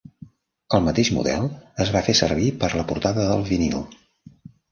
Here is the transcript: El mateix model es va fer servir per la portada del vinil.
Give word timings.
El 0.77 0.83
mateix 0.87 1.11
model 1.17 1.43
es 1.85 1.91
va 1.97 2.01
fer 2.09 2.15
servir 2.21 2.49
per 2.63 2.71
la 2.81 2.87
portada 2.93 3.27
del 3.33 3.47
vinil. 3.53 3.79